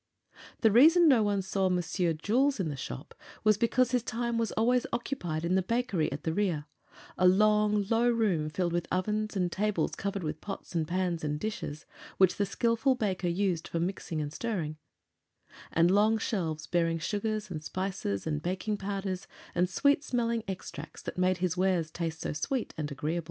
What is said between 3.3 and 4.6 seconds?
was because his time was